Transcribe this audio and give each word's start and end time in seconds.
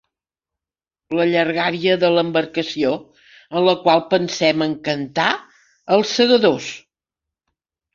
La 1.19 1.27
llargària 1.31 1.99
de 2.05 2.09
l'embarcació 2.15 2.95
en 3.35 3.69
la 3.69 3.79
qual 3.87 4.05
pensem 4.17 4.67
en 4.71 4.77
cantar 4.91 5.31
els 5.99 6.21
Segadors. 6.21 6.77